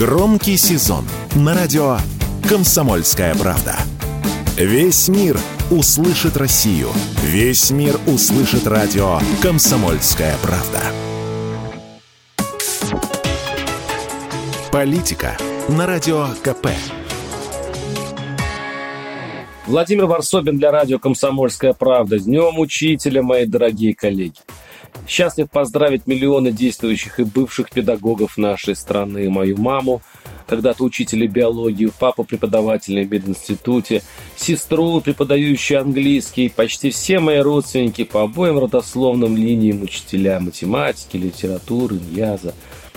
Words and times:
Громкий 0.00 0.56
сезон 0.56 1.04
на 1.36 1.54
радио 1.54 1.98
«Комсомольская 2.48 3.34
правда». 3.34 3.76
Весь 4.56 5.08
мир 5.08 5.38
услышит 5.70 6.38
Россию. 6.38 6.88
Весь 7.22 7.70
мир 7.70 8.00
услышит 8.06 8.66
радио 8.66 9.18
«Комсомольская 9.42 10.34
правда». 10.42 10.80
Политика 14.72 15.36
на 15.68 15.86
радио 15.86 16.28
КП. 16.42 16.68
Владимир 19.66 20.06
Варсобин 20.06 20.56
для 20.56 20.70
радио 20.70 20.98
«Комсомольская 20.98 21.74
правда». 21.74 22.18
Днем 22.18 22.58
Учителя, 22.58 23.20
мои 23.22 23.44
дорогие 23.44 23.94
коллеги. 23.94 24.40
Счастлив 25.06 25.50
поздравить 25.50 26.06
миллионы 26.06 26.52
действующих 26.52 27.20
и 27.20 27.24
бывших 27.24 27.70
педагогов 27.70 28.38
нашей 28.38 28.76
страны, 28.76 29.28
мою 29.28 29.56
маму, 29.56 30.02
когда-то 30.46 30.84
учителя 30.84 31.26
биологии, 31.26 31.92
папу 31.98 32.24
преподавателя 32.24 33.04
в 33.04 33.10
мединституте, 33.10 34.02
сестру, 34.36 35.00
преподающую 35.00 35.80
английский, 35.80 36.48
почти 36.48 36.90
все 36.90 37.20
мои 37.20 37.38
родственники 37.38 38.04
по 38.04 38.22
обоим 38.22 38.58
родословным 38.58 39.36
линиям 39.36 39.82
учителя 39.82 40.40
математики, 40.40 41.16
литературы, 41.16 41.96
иньяза. 41.96 42.54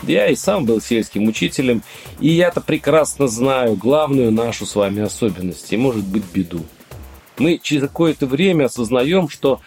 Я 0.08 0.28
и 0.28 0.36
сам 0.36 0.66
был 0.66 0.81
сельским 0.81 1.28
учителем, 1.28 1.81
и 2.20 2.30
я-то 2.30 2.59
прекрасно 2.59 3.28
знаю 3.28 3.75
главную 3.75 4.31
нашу 4.31 4.66
с 4.66 4.75
вами 4.75 5.02
особенность 5.02 5.72
и, 5.72 5.78
может 5.78 6.03
быть, 6.05 6.23
беду. 6.34 6.62
Мы 7.38 7.59
через 7.62 7.84
какое-то 7.84 8.25
время 8.25 8.66
осознаем, 8.66 9.30
что 9.30 9.62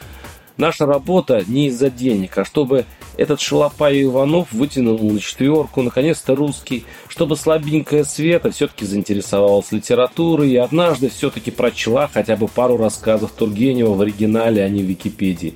Наша 0.56 0.87
работа 0.87 1.45
не 1.46 1.66
из-за 1.66 1.91
денег, 1.91 2.38
а 2.38 2.45
чтобы 2.46 2.87
этот 3.19 3.41
шалопай 3.41 4.02
Иванов 4.02 4.52
вытянул 4.52 4.98
на 4.98 5.20
четверку, 5.20 5.83
наконец-то 5.83 6.34
русский, 6.34 6.84
чтобы 7.09 7.37
слабенькая 7.37 8.05
Света 8.05 8.51
все-таки 8.51 8.87
заинтересовалась 8.87 9.70
литературой 9.70 10.50
и 10.50 10.56
однажды 10.56 11.11
все-таки 11.11 11.50
прочла 11.50 12.08
хотя 12.12 12.36
бы 12.36 12.48
пару 12.48 12.78
рассказов 12.78 13.33
Тургенева 13.33 13.92
в 13.92 14.00
оригинале, 14.00 14.64
а 14.64 14.69
не 14.69 14.83
в 14.83 14.86
Википедии. 14.86 15.55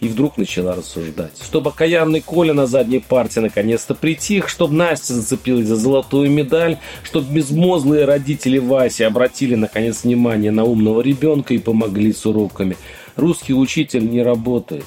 И 0.00 0.08
вдруг 0.08 0.36
начала 0.36 0.74
рассуждать. 0.74 1.40
Чтобы 1.40 1.70
окаянный 1.70 2.20
Коля 2.20 2.54
на 2.54 2.66
задней 2.66 2.98
партии 2.98 3.38
наконец-то 3.38 3.94
притих, 3.94 4.48
чтобы 4.48 4.74
Настя 4.74 5.14
зацепилась 5.14 5.68
за 5.68 5.76
золотую 5.76 6.28
медаль, 6.28 6.78
чтобы 7.04 7.32
безмозглые 7.32 8.04
родители 8.04 8.58
Васи 8.58 9.04
обратили 9.04 9.54
наконец 9.54 10.02
внимание 10.02 10.50
на 10.50 10.64
умного 10.64 11.00
ребенка 11.00 11.54
и 11.54 11.58
помогли 11.58 12.12
с 12.12 12.26
уроками– 12.26 12.76
русский 13.16 13.54
учитель 13.54 14.08
не 14.08 14.22
работает, 14.22 14.86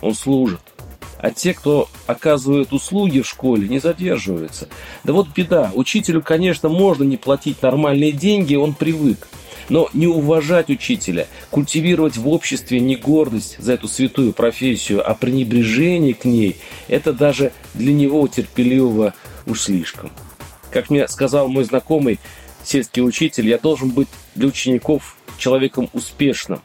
он 0.00 0.14
служит. 0.14 0.60
А 1.18 1.30
те, 1.30 1.54
кто 1.54 1.88
оказывает 2.06 2.72
услуги 2.72 3.20
в 3.20 3.28
школе, 3.28 3.68
не 3.68 3.78
задерживаются. 3.78 4.68
Да 5.04 5.12
вот 5.12 5.28
беда. 5.28 5.70
Учителю, 5.72 6.20
конечно, 6.20 6.68
можно 6.68 7.04
не 7.04 7.16
платить 7.16 7.62
нормальные 7.62 8.10
деньги, 8.10 8.56
он 8.56 8.74
привык. 8.74 9.28
Но 9.68 9.88
не 9.92 10.08
уважать 10.08 10.68
учителя, 10.68 11.28
культивировать 11.50 12.16
в 12.16 12.28
обществе 12.28 12.80
не 12.80 12.96
гордость 12.96 13.56
за 13.58 13.74
эту 13.74 13.86
святую 13.86 14.32
профессию, 14.32 15.08
а 15.08 15.14
пренебрежение 15.14 16.14
к 16.14 16.24
ней, 16.24 16.56
это 16.88 17.12
даже 17.12 17.52
для 17.74 17.92
него 17.92 18.26
терпеливого 18.26 19.14
уж 19.46 19.60
слишком. 19.62 20.10
Как 20.72 20.90
мне 20.90 21.06
сказал 21.06 21.46
мой 21.46 21.62
знакомый 21.62 22.18
сельский 22.64 23.02
учитель, 23.02 23.48
я 23.48 23.58
должен 23.58 23.90
быть 23.90 24.08
для 24.34 24.48
учеников 24.48 25.16
человеком 25.38 25.88
успешным, 25.92 26.60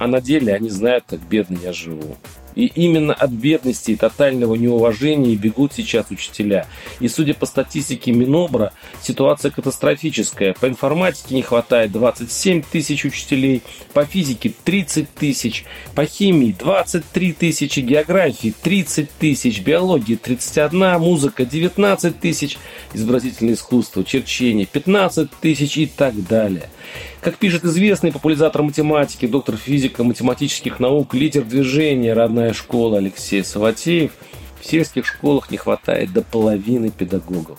а 0.00 0.06
на 0.06 0.22
деле 0.22 0.54
они 0.54 0.70
знают, 0.70 1.04
как 1.06 1.20
бедно 1.20 1.58
я 1.62 1.74
живу. 1.74 2.16
И 2.54 2.66
именно 2.66 3.12
от 3.12 3.30
бедности 3.30 3.90
и 3.90 3.96
тотального 3.96 4.54
неуважения 4.54 5.36
бегут 5.36 5.74
сейчас 5.74 6.10
учителя. 6.10 6.66
И 7.00 7.08
судя 7.08 7.34
по 7.34 7.44
статистике 7.44 8.10
Минобра, 8.10 8.72
ситуация 9.02 9.50
катастрофическая. 9.50 10.54
По 10.58 10.68
информатике 10.68 11.34
не 11.34 11.42
хватает 11.42 11.92
27 11.92 12.62
тысяч 12.62 13.04
учителей, 13.04 13.62
по 13.92 14.06
физике 14.06 14.52
30 14.64 15.12
тысяч, 15.12 15.64
по 15.94 16.06
химии 16.06 16.56
23 16.58 17.32
тысячи, 17.34 17.80
географии 17.80 18.54
30 18.62 19.10
тысяч, 19.12 19.60
биологии 19.60 20.16
31, 20.16 20.98
музыка 20.98 21.44
19 21.44 22.18
тысяч, 22.18 22.56
изобразительное 22.94 23.52
искусство, 23.52 24.02
черчение 24.02 24.64
15 24.64 25.30
тысяч 25.42 25.76
и 25.76 25.86
так 25.86 26.14
далее. 26.26 26.70
Как 27.20 27.36
пишет 27.36 27.66
известный 27.66 28.12
популяризатор 28.12 28.62
математики, 28.62 29.26
доктор 29.26 29.56
физика 29.56 30.04
математических 30.04 30.80
наук, 30.80 31.12
лидер 31.12 31.44
движения 31.44 32.14
«Родная 32.14 32.54
школа» 32.54 32.96
Алексей 32.96 33.44
Саватеев, 33.44 34.12
в 34.58 34.66
сельских 34.66 35.04
школах 35.04 35.50
не 35.50 35.58
хватает 35.58 36.14
до 36.14 36.22
половины 36.22 36.90
педагогов. 36.90 37.58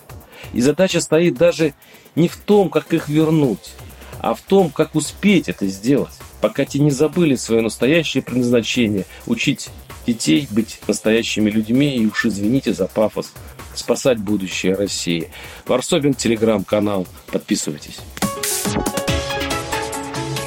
И 0.53 0.61
задача 0.61 0.99
стоит 0.99 1.35
даже 1.35 1.75
не 2.16 2.27
в 2.27 2.38
том, 2.38 2.69
как 2.69 2.91
их 2.91 3.07
вернуть, 3.07 3.73
а 4.19 4.33
в 4.33 4.41
том, 4.41 4.72
как 4.72 4.95
успеть 4.95 5.47
это 5.47 5.67
сделать, 5.67 6.13
пока 6.41 6.66
те 6.66 6.79
не 6.79 6.89
забыли 6.89 7.35
свое 7.35 7.61
настоящее 7.61 8.23
предназначение– 8.23 9.05
учить 9.28 9.69
детей 10.07 10.47
быть 10.49 10.79
настоящими 10.88 11.51
людьми 11.51 11.95
и 11.97 12.07
уж 12.07 12.25
извините 12.25 12.73
за 12.73 12.88
пафос, 12.88 13.31
спасать 13.75 14.17
будущее 14.17 14.73
России. 14.73 15.29
Варсобин, 15.67 16.16
телеграм-канал. 16.16 17.05
Подписывайтесь. 17.31 17.99